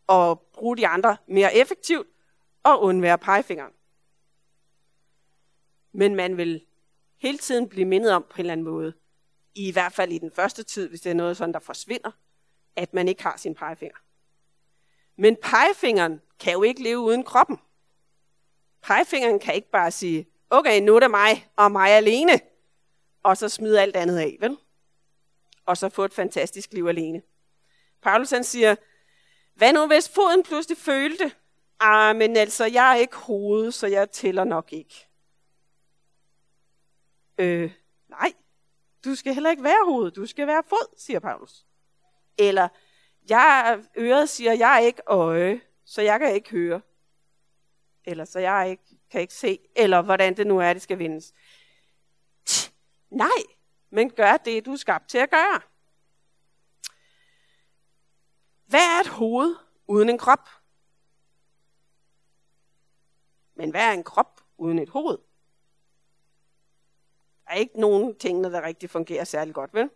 [0.06, 2.08] og bruge de andre mere effektivt
[2.62, 3.72] og undvære pegefingeren.
[5.92, 6.64] Men man vil
[7.16, 8.94] hele tiden blive mindet om på en eller anden måde,
[9.56, 12.10] i hvert fald i den første tid, hvis det er noget sådan, der forsvinder,
[12.76, 13.96] at man ikke har sin pegefinger.
[15.16, 17.58] Men pegefingeren kan jo ikke leve uden kroppen.
[18.82, 22.40] Pegefingeren kan ikke bare sige, okay, nu er det mig og mig alene,
[23.22, 24.58] og så smide alt andet af, vel?
[25.66, 27.22] Og så få et fantastisk liv alene.
[28.02, 28.76] Paulus han siger,
[29.54, 31.32] hvad nu hvis foden pludselig følte,
[31.80, 35.08] ah, men altså, jeg er ikke hovedet, så jeg tæller nok ikke.
[37.38, 37.72] Øh,
[38.08, 38.32] nej,
[39.06, 41.66] du skal heller ikke være hoved, du skal være fod, siger Paulus.
[42.38, 42.68] Eller,
[43.28, 46.80] jeg, øret siger, jeg er ikke øje, så jeg kan ikke høre.
[48.04, 51.32] Eller så jeg ikke, kan ikke se, eller hvordan det nu er, det skal vindes.
[52.46, 52.72] Tch,
[53.10, 53.42] nej,
[53.90, 55.60] men gør det, du er skabt til at gøre.
[58.66, 60.48] Hvad er et hoved uden en krop?
[63.54, 65.18] Men hvad er en krop uden et hoved?
[67.46, 69.90] Der er ikke nogen ting, der rigtig fungerer særlig godt, vel?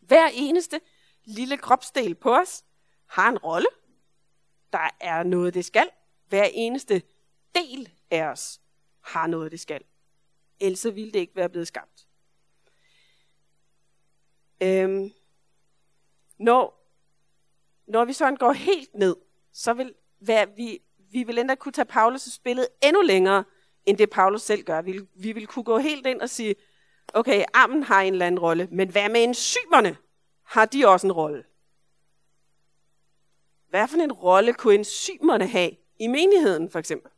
[0.00, 0.80] Hver eneste
[1.24, 2.64] lille kropsdel på os
[3.06, 3.68] har en rolle.
[4.72, 5.90] Der er noget, det skal.
[6.28, 7.02] Hver eneste
[7.54, 8.60] del af os
[9.00, 9.84] har noget, det skal.
[10.60, 12.06] Ellers ville det ikke være blevet skabt.
[14.60, 15.12] Øhm,
[16.38, 16.90] når,
[17.86, 19.16] når vi sådan går helt ned,
[19.52, 23.44] så vil hvad vi, vi vil endda kunne tage Paulus' billede endnu længere,
[23.86, 24.82] end det Paulus selv gør.
[24.82, 26.54] Vi, vi vil kunne gå helt ind og sige,
[27.14, 29.96] okay, armen har en eller anden rolle, men hvad med enzymerne?
[30.44, 31.44] Har de også en rolle?
[33.68, 35.70] Hvad for en rolle kunne enzymerne have
[36.00, 37.12] i menigheden, for eksempel?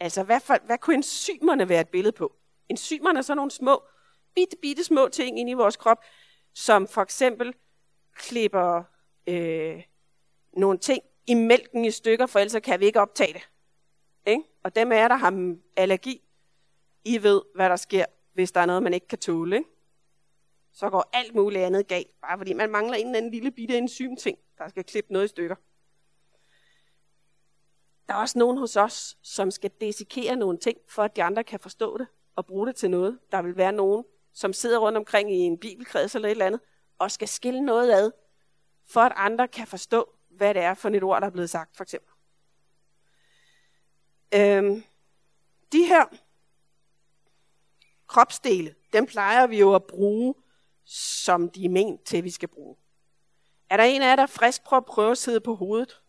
[0.00, 2.32] Altså, hvad, for, hvad kunne enzymerne være et billede på?
[2.68, 3.82] Enzymerne er sådan nogle små,
[4.34, 5.98] bitte, bitte små ting inde i vores krop,
[6.54, 7.54] som for eksempel
[8.16, 8.82] klipper
[9.26, 9.82] øh,
[10.52, 13.48] nogle ting i mælken i stykker, for ellers kan vi ikke optage det.
[14.26, 14.42] Ikke?
[14.62, 16.22] Og dem er der har allergi.
[17.04, 19.56] I ved, hvad der sker, hvis der er noget, man ikke kan tåle.
[19.56, 19.68] Ikke?
[20.72, 23.78] Så går alt muligt andet galt, bare fordi man mangler en eller anden lille bitte
[23.78, 25.56] enzymting, der skal klippe noget i stykker.
[28.08, 31.44] Der er også nogen hos os, som skal desikere nogle ting, for at de andre
[31.44, 32.06] kan forstå det
[32.36, 33.18] og bruge det til noget.
[33.32, 36.60] Der vil være nogen, som sidder rundt omkring i en bibelkreds eller et eller andet,
[36.98, 38.10] og skal skille noget ad,
[38.90, 41.76] for at andre kan forstå, hvad det er for et ord, der er blevet sagt,
[41.76, 42.12] for eksempel.
[44.34, 44.84] Øhm,
[45.72, 46.04] de her
[48.06, 50.34] kropsdele, dem plejer vi jo at bruge,
[50.84, 52.76] som de er ment til, at vi skal bruge.
[53.70, 56.00] Er der en af jer, der er frisk på at prøve at sidde på hovedet?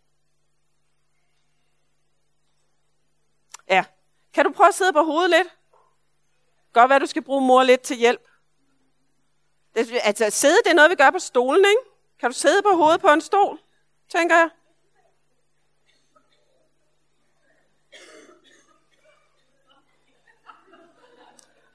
[3.70, 3.86] Ja.
[4.34, 5.48] Kan du prøve at sidde på hovedet lidt?
[6.74, 8.28] Godt være, du skal bruge mor lidt til hjælp.
[9.76, 11.82] Det, altså, sidde, det er noget, vi gør på stolen, ikke?
[12.20, 13.60] Kan du sidde på hovedet på en stol,
[14.10, 14.50] tænker jeg?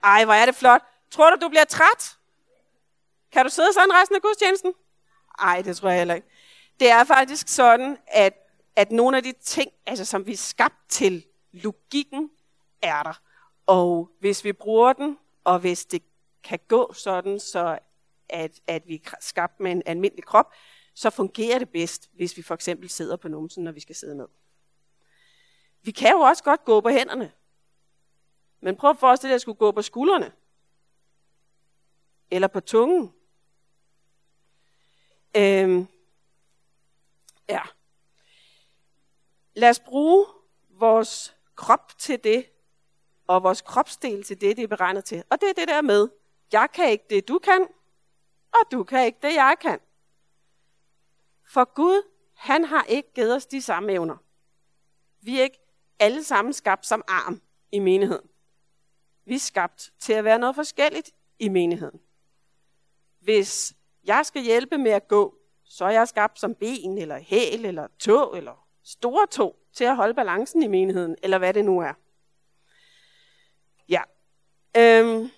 [0.06, 0.82] Ej, hvor er det flot.
[1.10, 2.18] Tror du, du bliver træt?
[3.32, 4.72] Kan du sidde sådan resten af gudstjenesten?
[5.38, 6.28] Ej, det tror jeg heller ikke.
[6.80, 8.34] Det er faktisk sådan, at,
[8.76, 12.30] at nogle af de ting, altså, som vi er skabt til, logikken
[12.82, 13.20] er der.
[13.66, 16.02] Og hvis vi bruger den, og hvis det
[16.44, 17.78] kan gå sådan, så
[18.28, 20.52] at, at vi er skabt med en almindelig krop,
[20.94, 24.16] så fungerer det bedst, hvis vi for eksempel sidder på numsen, når vi skal sidde
[24.16, 24.28] ned.
[25.82, 27.32] Vi kan jo også godt gå på hænderne.
[28.66, 30.32] Men prøv at forestille dig, at skulle gå på skuldrene.
[32.30, 33.14] Eller på tungen.
[35.36, 35.86] Øhm,
[37.48, 37.62] ja.
[39.54, 40.26] Lad os bruge
[40.70, 42.46] vores krop til det,
[43.26, 45.24] og vores kropsdel til det, det er beregnet til.
[45.30, 46.08] Og det er det der med,
[46.52, 47.68] jeg kan ikke det, du kan,
[48.52, 49.80] og du kan ikke det, jeg kan.
[51.44, 52.02] For Gud,
[52.34, 54.16] han har ikke givet os de samme evner.
[55.20, 55.60] Vi er ikke
[55.98, 58.30] alle sammen skabt som arm i menigheden.
[59.26, 62.00] Vi er skabt til at være noget forskelligt i menigheden.
[63.20, 67.64] Hvis jeg skal hjælpe med at gå, så er jeg skabt som ben, eller hæl,
[67.64, 71.80] eller tog, eller store tog, til at holde balancen i menigheden, eller hvad det nu
[71.80, 71.92] er.
[73.88, 74.02] Ja.
[74.76, 75.30] Øhm.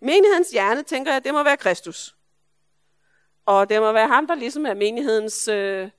[0.00, 2.16] Menighedens hjerne, tænker jeg, det må være Kristus.
[3.46, 5.48] Og det må være ham, der ligesom er menighedens...
[5.48, 5.90] Øh,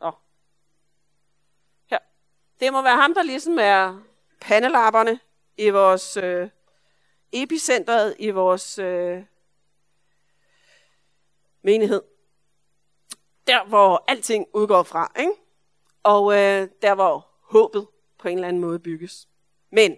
[0.00, 0.12] oh.
[1.90, 1.98] Her.
[2.60, 4.02] Det må være ham, der ligesom er
[4.40, 5.20] pandelapperne
[5.56, 6.48] i vores øh,
[7.32, 9.22] epicentret i vores øh,
[11.62, 12.02] menighed.
[13.46, 15.12] Der, hvor alting udgår fra.
[15.18, 15.32] Ikke?
[16.02, 17.86] Og øh, der, hvor håbet
[18.18, 19.28] på en eller anden måde bygges.
[19.70, 19.96] Men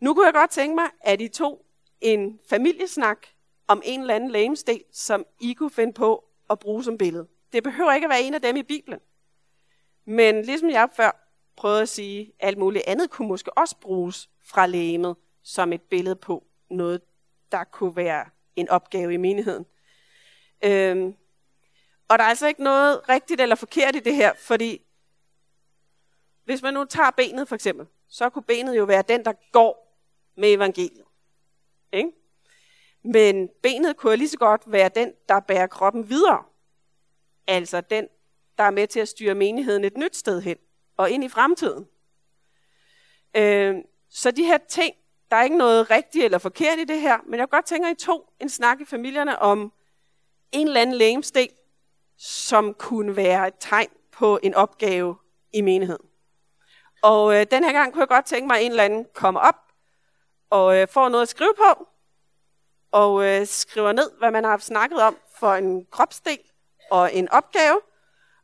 [0.00, 1.66] nu kunne jeg godt tænke mig, at I to
[2.00, 3.26] en familiesnak
[3.68, 7.28] om en eller anden lamestel, som I kunne finde på at bruge som billede.
[7.52, 9.00] Det behøver ikke at være en af dem i Bibelen.
[10.04, 11.19] Men ligesom jeg før
[11.60, 16.16] prøvet at sige, alt muligt andet kunne måske også bruges fra lægemet som et billede
[16.16, 17.00] på noget,
[17.52, 19.66] der kunne være en opgave i menigheden.
[20.64, 21.16] Øhm,
[22.08, 24.86] og der er altså ikke noget rigtigt eller forkert i det her, fordi
[26.44, 30.00] hvis man nu tager benet for eksempel, så kunne benet jo være den, der går
[30.36, 31.04] med evangeliet.
[31.92, 32.10] Ikke?
[33.02, 36.44] Men benet kunne lige så godt være den, der bærer kroppen videre.
[37.46, 38.08] Altså den,
[38.58, 40.56] der er med til at styre menigheden et nyt sted hen
[41.00, 41.88] og ind i fremtiden.
[43.36, 43.74] Øh,
[44.10, 44.94] så de her ting,
[45.30, 48.02] der er ikke noget rigtigt eller forkert i det her, men jeg godt tænker, at
[48.02, 49.72] I to en snak i familierne om
[50.52, 51.48] en eller anden lægemsdel,
[52.18, 55.16] som kunne være et tegn på en opgave
[55.52, 56.06] i menigheden.
[57.02, 59.40] Og øh, den her gang kunne jeg godt tænke mig, at en eller anden kommer
[59.40, 59.72] op
[60.50, 61.88] og øh, får noget at skrive på,
[62.90, 66.38] og øh, skriver ned, hvad man har snakket om for en kropsdel
[66.90, 67.80] og en opgave.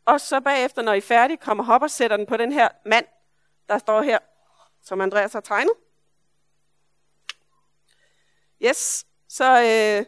[0.07, 2.69] Og så bagefter, når I er færdige, kommer hop og sætter den på den her
[2.87, 3.07] mand,
[3.69, 4.19] der står her,
[4.83, 5.73] som Andreas har tegnet.
[8.63, 10.07] Yes, så øh,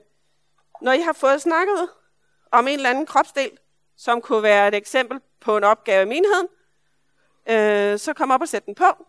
[0.81, 1.89] når I har fået snakket
[2.51, 3.59] om en eller anden kropsdel,
[3.97, 6.49] som kunne være et eksempel på en opgave i menigheden,
[7.47, 9.07] øh, så kom op og sæt den på.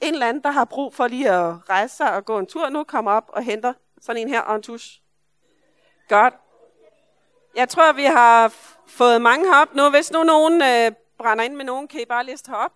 [0.00, 2.68] En eller anden, der har brug for lige at rejse sig og gå en tur
[2.68, 5.02] nu, kommer op og henter sådan en her og en tusch.
[6.08, 6.34] Godt.
[7.56, 8.54] Jeg tror, vi har
[8.90, 9.90] fået mange herop nu.
[9.90, 12.72] Hvis nu nogen øh, brænder ind med nogen, kan I bare liste herop.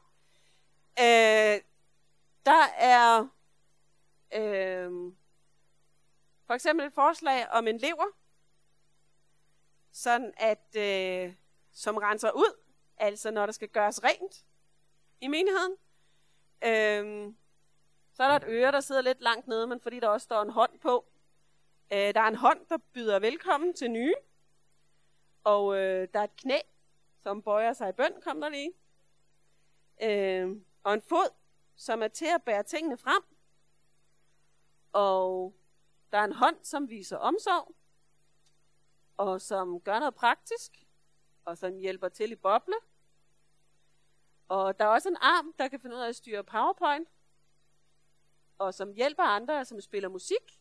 [0.99, 1.61] Øh,
[2.47, 3.29] der er
[4.35, 4.91] øh,
[6.47, 8.07] for eksempel et forslag om en lever,
[9.93, 11.35] sådan at øh,
[11.73, 12.61] som renser ud,
[12.97, 14.45] altså når der skal gøres rent
[15.21, 15.73] i menigheden.
[16.65, 17.33] Øh,
[18.15, 20.43] så er der et øre, der sidder lidt langt nede, men fordi der også står
[20.43, 21.05] en hånd på.
[21.93, 24.15] Øh, der er en hånd, der byder velkommen til nye.
[25.45, 26.59] Og øh, der er et knæ,
[27.23, 28.73] som bøjer sig i bøn, kom der lige.
[30.03, 31.35] Øh, og en fod,
[31.77, 33.23] som er til at bære tingene frem.
[34.93, 35.55] Og
[36.13, 37.75] der er en hånd, som viser omsorg,
[39.17, 40.85] og som gør noget praktisk,
[41.45, 42.75] og som hjælper til i boble.
[44.49, 47.09] Og der er også en arm, der kan finde ud af at styre PowerPoint,
[48.59, 50.61] og som hjælper andre, som spiller musik.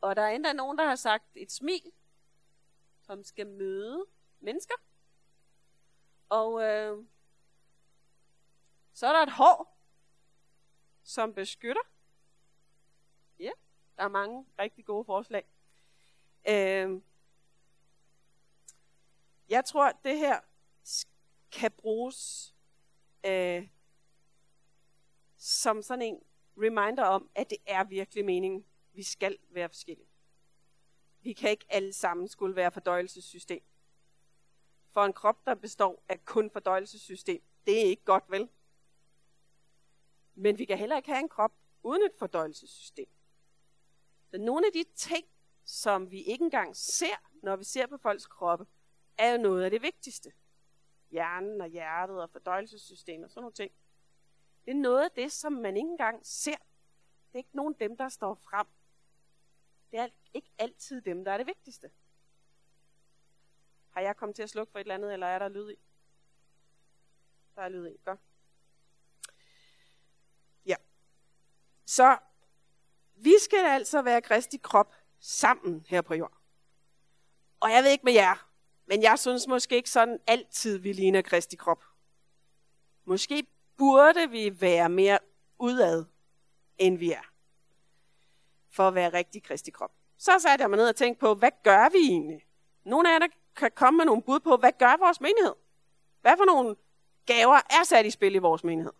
[0.00, 1.92] Og der er endda nogen, der har sagt et smil,
[3.10, 4.06] som skal møde
[4.40, 4.74] mennesker.
[6.28, 7.04] Og øh,
[8.92, 9.78] så er der et hår,
[11.02, 11.82] som beskytter.
[13.38, 13.50] Ja,
[13.96, 15.44] der er mange rigtig gode forslag.
[16.48, 17.02] Øh,
[19.48, 20.40] jeg tror, det her
[21.52, 22.54] kan bruges
[23.26, 23.68] øh,
[25.36, 26.22] som sådan en
[26.56, 30.09] reminder om, at det er virkelig meningen, vi skal være forskellige.
[31.22, 33.62] Vi kan ikke alle sammen skulle være fordøjelsessystem.
[34.90, 38.48] For en krop, der består af kun fordøjelsessystem, det er ikke godt, vel?
[40.34, 41.52] Men vi kan heller ikke have en krop
[41.82, 43.08] uden et fordøjelsessystem.
[44.30, 45.26] Så nogle af de ting,
[45.64, 48.66] som vi ikke engang ser, når vi ser på folks kroppe,
[49.18, 50.32] er jo noget af det vigtigste.
[51.10, 53.72] Hjernen og hjertet og fordøjelsessystemet og sådan nogle ting.
[54.64, 56.56] Det er noget af det, som man ikke engang ser.
[57.26, 58.66] Det er ikke nogen af dem, der står frem.
[59.90, 61.90] Det er alt ikke altid dem, der er det vigtigste.
[63.90, 65.76] Har jeg kommet til at slukke for et eller andet, eller er der lyd i?
[67.54, 68.20] Der er lyd i, godt.
[70.66, 70.76] Ja.
[71.86, 72.18] Så
[73.14, 76.36] vi skal altså være Kristi krop sammen her på jorden.
[77.60, 78.50] Og jeg ved ikke med jer,
[78.86, 81.84] men jeg synes måske ikke sådan altid, vi ligner Kristi krop.
[83.04, 85.18] Måske burde vi være mere
[85.58, 86.04] udad,
[86.78, 87.32] end vi er.
[88.70, 89.99] For at være rigtig Kristi krop.
[90.20, 92.46] Så satte jeg mig ned og tænkte på, hvad gør vi egentlig?
[92.84, 95.54] Nogle af jer kan komme med nogle bud på, hvad gør vores menighed?
[96.20, 96.76] Hvad for nogle
[97.26, 98.92] gaver er sat i spil i vores menighed?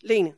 [0.00, 0.34] Lene.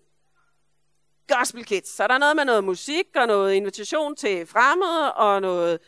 [1.29, 1.89] Gospel Kids.
[1.89, 5.81] Så er der noget med noget musik og noget invitation til fremmede og noget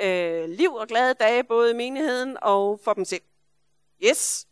[0.00, 3.22] øh, liv og glade dage, både i menigheden og for dem selv.
[4.04, 4.48] Yes,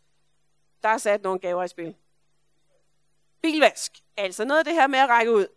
[0.83, 1.95] der er sat nogle gaver i spil.
[3.41, 3.91] Bilvask.
[4.17, 5.47] Altså noget af det her med at række ud.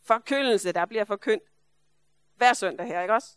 [0.00, 1.44] Forkyndelse, der bliver forkyndt
[2.34, 3.36] hver søndag her, ikke også?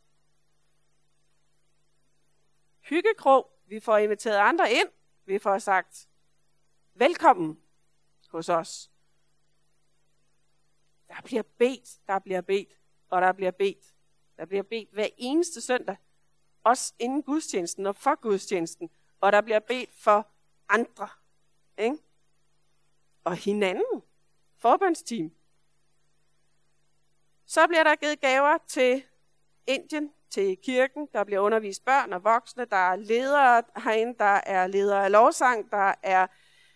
[2.80, 3.52] Hyggekrog.
[3.66, 4.90] Vi får inviteret andre ind.
[5.26, 6.08] Vi får sagt,
[6.94, 7.62] velkommen
[8.30, 8.92] hos os.
[11.08, 13.96] Der bliver bedt, der bliver bedt, og der bliver bedt.
[14.38, 15.98] Der bliver bedt hver eneste søndag.
[16.64, 18.90] Også inden gudstjenesten og for gudstjenesten.
[19.20, 20.28] Og der bliver bedt for
[20.70, 21.10] andre.
[21.78, 21.98] Ikke?
[23.28, 24.02] Og hinanden.
[24.60, 25.32] Forbundsteam.
[27.46, 29.04] Så bliver der givet gaver til
[29.68, 31.08] Indien, til kirken.
[31.14, 32.66] Der bliver undervist børn og voksne.
[32.66, 34.16] Der er ledere herinde.
[34.20, 35.72] Der er ledere af lovsang.
[35.72, 36.28] Der er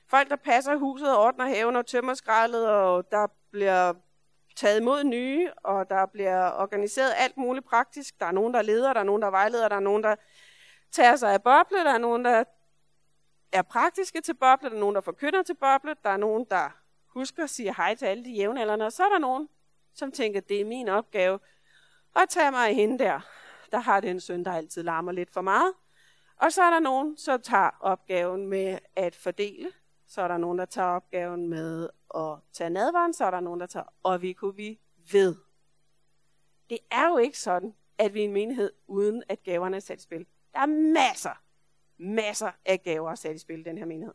[0.07, 2.69] folk, der passer huset, ordner haven og tømmer skraldet.
[2.69, 3.93] Og der bliver
[4.55, 8.19] taget imod nye, og der bliver organiseret alt muligt praktisk.
[8.19, 10.15] Der er nogen, der leder, der er nogen, der vejleder, der er nogen, der
[10.91, 12.43] tager sig af boble, der er nogen, der
[13.51, 16.69] er praktiske til boble, der er nogen, der forkynder til boble, der er nogen, der
[17.07, 19.49] husker at sige hej til alle de jævnaldrende, og så er der nogen,
[19.93, 21.39] som tænker, det er min opgave
[22.15, 23.19] at tage mig af hende der,
[23.71, 25.73] der har den søn, der altid larmer lidt for meget.
[26.35, 29.71] Og så er der nogen, som tager opgaven med at fordele.
[30.07, 33.59] Så er der nogen, der tager opgaven med at tage nadvaren, så er der nogen,
[33.59, 34.79] der tager, og vi kunne vi
[35.11, 35.35] ved.
[36.69, 39.99] Det er jo ikke sådan, at vi er en menighed, uden at gaverne er sat
[39.99, 40.25] i spil.
[40.53, 41.41] Der er masser,
[42.01, 44.13] masser af gaver sat i spil i den her menighed.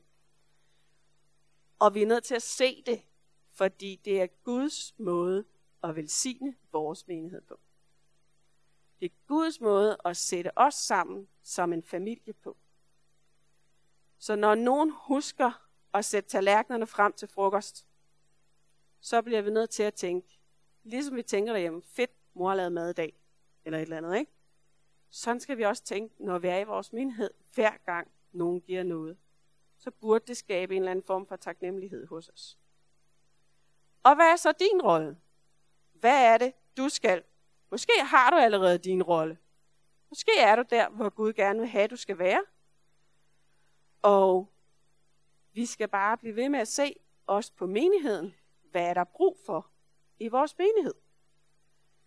[1.78, 3.02] Og vi er nødt til at se det,
[3.50, 5.44] fordi det er Guds måde
[5.82, 7.60] at velsigne vores menighed på.
[9.00, 12.56] Det er Guds måde at sætte os sammen som en familie på.
[14.18, 17.86] Så når nogen husker at sætte tallerkenerne frem til frokost,
[19.00, 20.38] så bliver vi nødt til at tænke,
[20.82, 23.20] ligesom vi tænker derhjemme, fedt, mor har lavet mad i dag,
[23.64, 24.32] eller et eller andet, ikke?
[25.16, 28.82] Sådan skal vi også tænke, når vi er i vores menighed, hver gang nogen giver
[28.82, 29.18] noget.
[29.78, 32.58] Så burde det skabe en eller anden form for taknemmelighed hos os.
[34.02, 35.18] Og hvad er så din rolle?
[35.92, 37.22] Hvad er det, du skal?
[37.70, 39.38] Måske har du allerede din rolle.
[40.08, 42.44] Måske er du der, hvor Gud gerne vil have, at du skal være.
[44.02, 44.52] Og
[45.52, 48.34] vi skal bare blive ved med at se os på menigheden.
[48.70, 49.70] Hvad er der brug for
[50.18, 50.94] i vores menighed?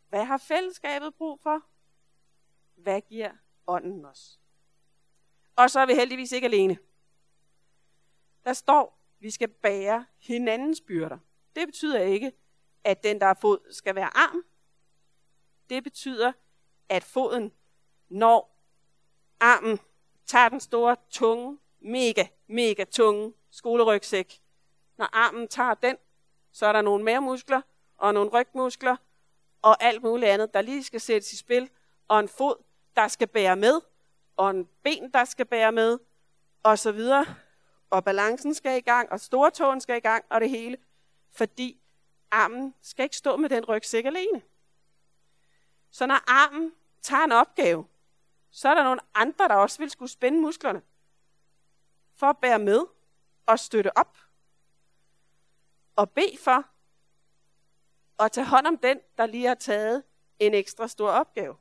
[0.10, 1.70] Hvad har fællesskabet brug for?
[2.84, 3.32] Hvad giver
[3.68, 4.40] ånden os?
[5.56, 6.78] Og så er vi heldigvis ikke alene.
[8.44, 11.18] Der står, vi skal bære hinandens byrder.
[11.56, 12.32] Det betyder ikke,
[12.84, 14.46] at den, der er fod, skal være arm.
[15.70, 16.32] Det betyder,
[16.90, 17.52] at foden,
[18.10, 18.66] når
[19.40, 19.80] armen
[20.26, 24.42] tager den store, tunge, mega, mega tunge skolerygsæk,
[24.98, 25.98] når armen tager den,
[26.52, 27.62] så er der nogle mavemuskler
[27.98, 28.96] og nogle rygmuskler
[29.62, 31.70] og alt muligt andet, der lige skal sættes i spil,
[32.08, 32.64] og en fod,
[33.00, 33.82] der skal bære med,
[34.38, 36.00] og en ben, der skal bære med,
[36.64, 37.26] og så videre.
[37.90, 40.78] Og balancen skal i gang, og stortåen skal i gang, og det hele.
[41.32, 41.82] Fordi
[42.32, 44.42] armen skal ikke stå med den rygsæk alene.
[45.92, 47.88] Så når armen tager en opgave,
[48.52, 50.82] så er der nogle andre, der også vil skulle spænde musklerne
[52.16, 52.86] for at bære med
[53.46, 54.18] og støtte op.
[55.96, 56.66] Og bede for
[58.24, 60.04] at tage hånd om den, der lige har taget
[60.40, 61.56] en ekstra stor opgave.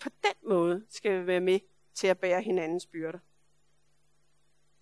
[0.00, 1.60] På den måde skal vi være med
[1.94, 3.18] til at bære hinandens byrder.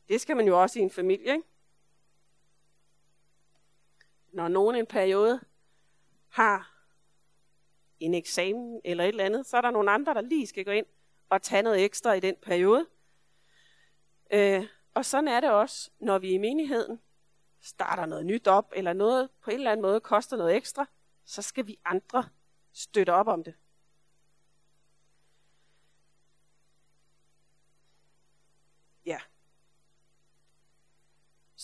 [0.08, 1.48] Det skal man jo også i en familie, ikke?
[4.32, 5.40] Når nogen en periode
[6.28, 6.76] har
[8.00, 10.70] en eksamen eller et eller andet, så er der nogle andre, der lige skal gå
[10.70, 10.86] ind
[11.28, 12.86] og tage noget ekstra i den periode.
[14.30, 17.00] Øh, og sådan er det også, når vi i menigheden
[17.60, 20.86] starter noget nyt op, eller noget på en eller anden måde koster noget ekstra,
[21.24, 22.24] så skal vi andre
[22.72, 23.54] støtte op om det.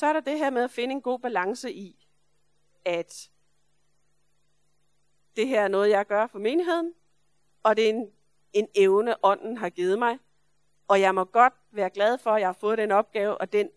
[0.02, 2.06] Så er der det her med at finde en god balance i,
[2.84, 3.30] at
[5.36, 6.94] det her er noget, jeg gør for menigheden,
[7.62, 8.12] og det er en,
[8.52, 10.18] en evne, ånden har givet mig.
[10.88, 13.70] Og jeg må godt være glad for, at jeg har fået den opgave og den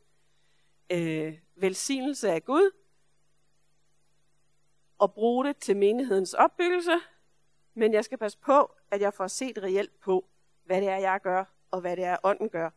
[0.89, 2.71] øh, velsignelse af Gud,
[4.97, 6.99] og bruge det til menighedens opbyggelse,
[7.73, 10.29] men jeg skal passe på, at jeg får set reelt på,
[10.63, 12.69] hvad det er, jeg gør, og hvad det er, ånden gør,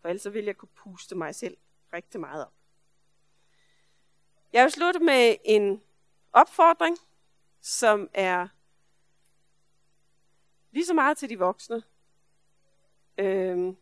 [0.00, 1.56] for ellers vil jeg kunne puste mig selv
[1.92, 2.55] rigtig meget op.
[4.52, 5.82] Jeg vil slutte med en
[6.32, 6.98] opfordring,
[7.60, 8.48] som er
[10.70, 11.82] lige så meget til de voksne.
[13.18, 13.76] Øhm,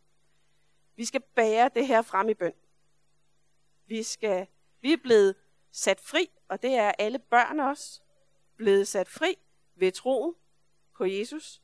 [0.97, 2.55] vi skal bære det her frem i bøn.
[3.87, 4.47] Vi, skal,
[4.81, 5.35] vi er blevet
[5.73, 8.01] sat fri, og det er alle børn også,
[8.57, 9.39] blevet sat fri
[9.75, 10.35] ved troen
[10.97, 11.63] på Jesus.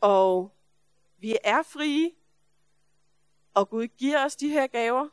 [0.00, 0.56] Og
[1.18, 2.12] vi er frie,
[3.54, 5.08] og Gud giver os de her gaver.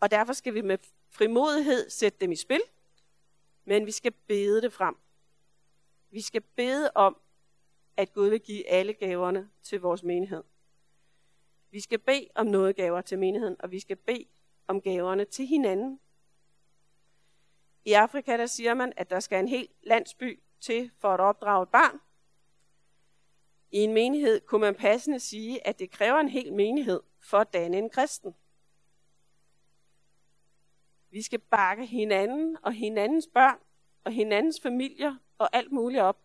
[0.00, 0.78] Og derfor skal vi med
[1.12, 2.62] frimodighed sætte dem i spil,
[3.64, 4.96] men vi skal bede det frem.
[6.10, 7.16] Vi skal bede om,
[7.96, 10.42] at Gud vil give alle gaverne til vores menighed.
[11.70, 14.24] Vi skal bede om noget gaver til menigheden, og vi skal bede
[14.66, 16.00] om gaverne til hinanden.
[17.84, 21.62] I Afrika der siger man, at der skal en hel landsby til for at opdrage
[21.62, 22.00] et barn.
[23.70, 27.52] I en menighed kunne man passende sige, at det kræver en hel menighed for at
[27.52, 28.34] danne en kristen.
[31.12, 33.58] Vi skal bakke hinanden og hinandens børn
[34.04, 36.18] og hinandens familier og alt muligt op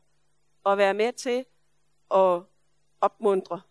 [0.63, 1.45] og være med til
[2.11, 2.43] at
[3.01, 3.61] opmuntre.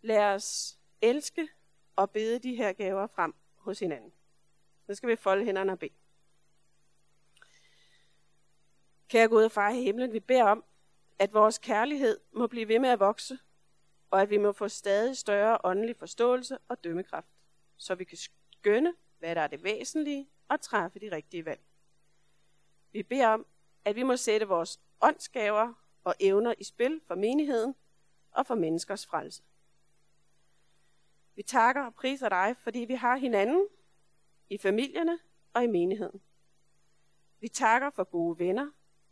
[0.00, 1.48] Lad os elske
[1.96, 4.12] og bede de her gaver frem hos hinanden.
[4.88, 5.94] Nu skal vi folde hænderne og bede.
[9.08, 10.64] Kære Gud og far i himlen, vi beder om,
[11.18, 13.38] at vores kærlighed må blive ved med at vokse,
[14.10, 17.28] og at vi må få stadig større åndelig forståelse og dømmekraft,
[17.76, 18.16] så vi kan
[18.66, 21.60] skønne, hvad der er det væsentlige, og træffe de rigtige valg.
[22.92, 23.46] Vi beder om,
[23.84, 25.72] at vi må sætte vores åndsgaver
[26.04, 27.74] og evner i spil for menigheden
[28.30, 29.42] og for menneskers frelse.
[31.34, 33.68] Vi takker og priser dig, fordi vi har hinanden
[34.50, 35.18] i familierne
[35.52, 36.22] og i menigheden.
[37.40, 38.70] Vi takker for gode venner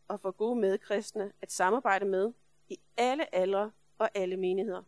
[0.08, 2.32] og for gode medkristne at samarbejde med
[2.68, 4.82] i alle aldre og alle menigheder.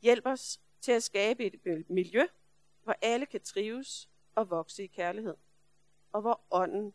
[0.00, 2.26] Hjælp os til at skabe et miljø,
[2.90, 5.36] hvor alle kan trives og vokse i kærlighed,
[6.12, 6.94] og hvor ånden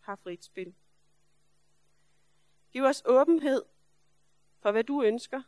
[0.00, 0.74] har frit spil.
[2.72, 3.64] Giv os åbenhed
[4.60, 5.42] for, hvad du ønsker,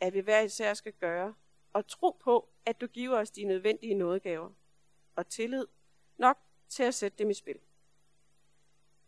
[0.00, 1.34] at vi hver især skal gøre,
[1.72, 4.50] og tro på, at du giver os de nødvendige nådegaver,
[5.16, 5.66] og tillid
[6.16, 7.60] nok til at sætte dem i spil.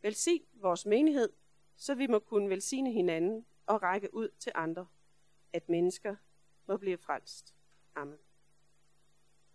[0.03, 1.33] Velsign vores menighed,
[1.77, 4.87] så vi må kunne velsigne hinanden og række ud til andre,
[5.53, 6.17] at mennesker
[6.67, 7.55] må blive frelst.
[7.95, 8.19] Amen.